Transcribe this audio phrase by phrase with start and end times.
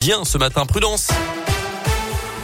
[0.00, 0.64] bien ce matin.
[0.64, 1.08] Prudence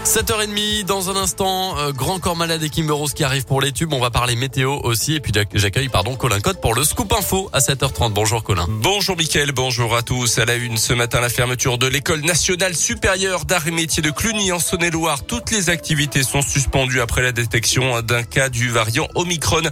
[0.06, 3.73] 7h30 dans un instant, euh, Grand Corps Malade et Kimber Rose qui arrive pour les
[3.73, 3.93] tubes.
[3.93, 7.50] On va parler météo aussi et puis j'accueille pardon Colin Cotte pour le scoop info
[7.52, 8.12] à 7h30.
[8.12, 8.66] Bonjour Colin.
[8.69, 10.38] Bonjour Mickaël, bonjour à tous.
[10.38, 14.11] À la une ce matin, la fermeture de l'école nationale supérieure d'art et métiers de
[14.11, 15.27] Cluny en Saône-et-Loire.
[15.27, 19.62] Toutes les activités sont suspendues après la détection d'un cas du variant Omicron.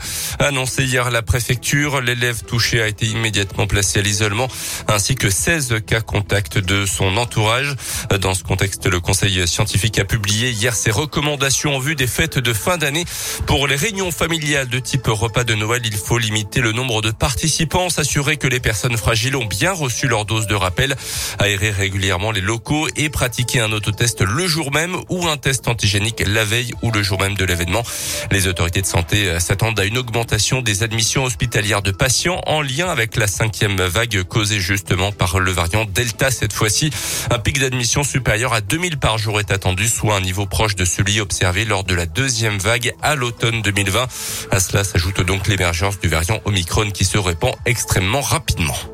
[0.40, 4.48] Annoncé hier la préfecture, l'élève touché a été immédiatement placé à l'isolement
[4.88, 7.76] ainsi que 16 cas contacts de son entourage.
[8.20, 12.06] Dans ce contexte, le conseil scientifique a publié publié hier ses recommandations en vue des
[12.06, 13.04] fêtes de fin d'année.
[13.44, 17.10] Pour les réunions familiales de type repas de Noël, il faut limiter le nombre de
[17.10, 20.96] participants, s'assurer que les personnes fragiles ont bien reçu leur dose de rappel,
[21.38, 26.24] aérer régulièrement les locaux et pratiquer un autotest le jour même ou un test antigénique
[26.26, 27.82] la veille ou le jour même de l'événement.
[28.30, 32.88] Les autorités de santé s'attendent à une augmentation des admissions hospitalières de patients en lien
[32.88, 36.88] avec la cinquième vague causée justement par le variant Delta cette fois-ci.
[37.30, 40.84] Un pic d'admission supérieur à 2000 par jour est attendu, soit un niveau proche de
[40.84, 44.06] celui observé lors de la deuxième vague à l'automne 2020.
[44.50, 48.93] À cela s'ajoute donc l'émergence du variant Omicron qui se répand extrêmement rapidement.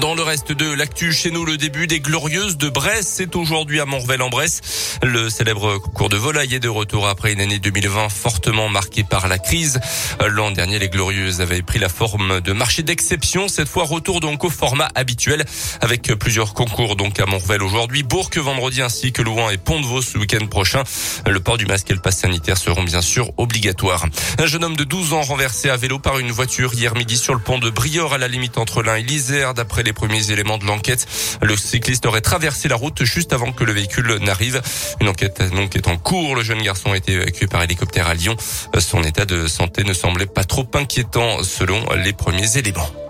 [0.00, 3.14] Dans le reste de l'actu, chez nous, le début des Glorieuses de Brest.
[3.16, 4.98] C'est aujourd'hui à Montrevel-en-Bresse.
[5.02, 9.26] Le célèbre concours de volaille est de retour après une année 2020 fortement marquée par
[9.26, 9.80] la crise.
[10.24, 13.48] L'an dernier, les Glorieuses avaient pris la forme de marché d'exception.
[13.48, 15.44] Cette fois, retour donc au format habituel
[15.80, 20.16] avec plusieurs concours donc à Montrevel aujourd'hui, Bourg vendredi ainsi que Louan et Pont-de-Vaux ce
[20.16, 20.84] week-end prochain.
[21.26, 24.06] Le port du masque et le pass sanitaire seront bien sûr obligatoires.
[24.38, 27.34] Un jeune homme de 12 ans renversé à vélo par une voiture hier midi sur
[27.34, 30.58] le pont de Briord à la limite entre l'Ain et l'Isère d'après les premiers éléments
[30.58, 31.06] de l'enquête,
[31.40, 34.60] le cycliste aurait traversé la route juste avant que le véhicule n'arrive.
[35.00, 36.36] Une enquête est en cours.
[36.36, 38.36] Le jeune garçon a été évacué par hélicoptère à Lyon.
[38.78, 43.07] Son état de santé ne semblait pas trop inquiétant selon les premiers éléments.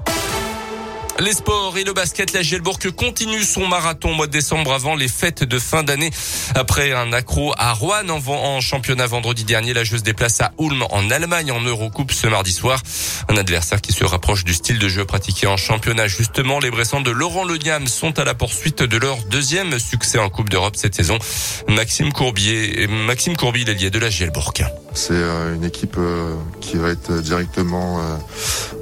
[1.20, 4.94] Les sports et le basket, la Gielbourg continue son marathon au mois de décembre avant
[4.94, 6.10] les fêtes de fin d'année.
[6.54, 11.10] Après un accro à Rouen en, championnat vendredi dernier, la joueuse déplace à Ulm en
[11.10, 12.80] Allemagne en Eurocoupe ce mardi soir.
[13.28, 16.06] Un adversaire qui se rapproche du style de jeu pratiqué en championnat.
[16.06, 20.30] Justement, les Bressans de Laurent Leniam sont à la poursuite de leur deuxième succès en
[20.30, 21.18] Coupe d'Europe cette saison.
[21.66, 24.52] Maxime Courbier, Maxime Courbier, l'allié de la Gielbourg.
[24.94, 28.00] C'est euh, une équipe euh, qui va être directement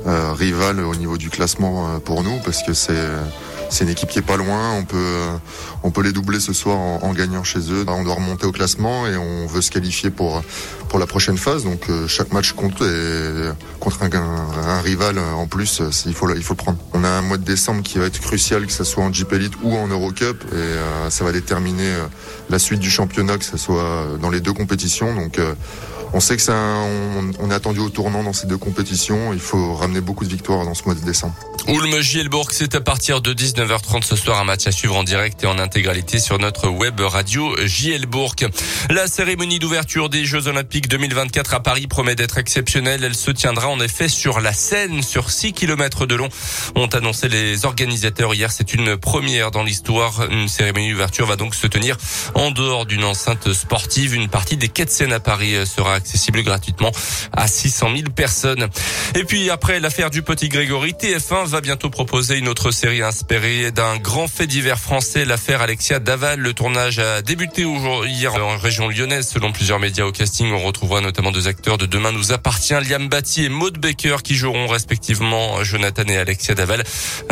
[0.07, 3.07] euh, rivale au niveau du classement pour nous parce que c'est
[3.69, 4.75] c'est une équipe qui est pas loin.
[4.75, 5.25] On peut
[5.83, 7.85] on peut les doubler ce soir en, gagnant chez eux.
[7.89, 10.43] On doit remonter au classement et on veut se qualifier pour
[10.89, 11.65] pour la prochaine phase.
[11.65, 13.51] Donc chaque match compte et
[13.81, 16.79] contre un, un, rival en plus, il faut il faut le prendre.
[16.93, 19.33] On a un mois de décembre qui va être crucial, que ce soit en Jeep
[19.33, 21.93] Elite ou en Eurocup, et ça va déterminer
[22.49, 25.15] la suite du championnat, que ce soit dans les deux compétitions.
[25.15, 25.41] Donc
[26.13, 29.33] on sait que ça, on, on, est attendu au tournant dans ces deux compétitions.
[29.33, 31.35] Il faut ramener beaucoup de victoires dans ce mois de décembre.
[31.69, 35.43] Ulm Gielbourg, c'est à partir de 19h30 ce soir un match à suivre en direct
[35.43, 38.37] et en intégralité sur notre web radio Gielbourg.
[38.89, 43.03] La cérémonie d'ouverture des Jeux Olympiques 2024 à Paris promet d'être exceptionnelle.
[43.03, 46.29] Elle se tiendra en effet sur la Seine, sur 6 km de long.
[46.77, 48.53] Ont annoncé les organisateurs hier.
[48.53, 50.31] C'est une première dans l'histoire.
[50.31, 51.97] Une cérémonie d'ouverture va donc se tenir
[52.35, 54.15] en dehors d'une enceinte sportive.
[54.15, 56.93] Une partie des quais de Seine à Paris sera accessible gratuitement
[57.33, 58.69] à 600 000 personnes.
[59.15, 63.71] Et puis après l'affaire du petit Grégory, TF1 va bientôt proposer une autre série inspirée
[63.73, 66.39] d'un grand fait divers français, l'affaire Alexia Daval.
[66.39, 67.67] Le tournage a débuté
[68.07, 70.53] hier en région lyonnaise selon plusieurs médias au casting.
[70.53, 74.35] On retrouvera notamment deux acteurs de Demain nous appartient, Liam Batty et Maud Baker qui
[74.35, 76.85] joueront respectivement Jonathan et Alexia Daval.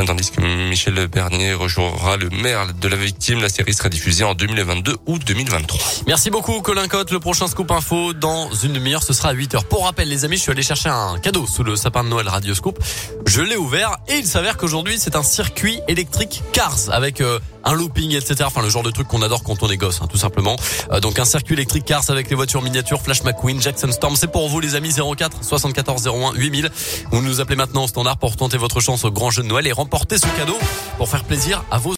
[0.06, 3.42] Tandis que Michel Bernier rejouera le maire de la victime.
[3.42, 5.80] La série sera diffusée en 2022 ou 2023.
[6.06, 7.10] Merci beaucoup Colin Cotte.
[7.10, 9.64] Le prochain scoop info dans une demi-heure, ce sera à 8h.
[9.64, 12.28] Pour rappel, les amis, je suis allé chercher un cadeau sous le sapin de Noël
[12.28, 12.78] Radioscope.
[13.26, 17.74] Je l'ai ouvert et il s'avère qu'aujourd'hui, c'est un circuit électrique Cars avec euh, un
[17.74, 18.44] looping, etc.
[18.46, 20.56] Enfin, le genre de truc qu'on adore quand on est gosse, hein, tout simplement.
[20.92, 24.16] Euh, donc, un circuit électrique Cars avec les voitures miniatures Flash McQueen, Jackson Storm.
[24.16, 26.70] C'est pour vous, les amis, 04 74 01 8000.
[27.10, 29.66] Vous nous appelez maintenant au standard pour tenter votre chance au grand jeu de Noël
[29.66, 30.56] et remporter ce cadeau
[30.96, 31.92] pour faire plaisir à vos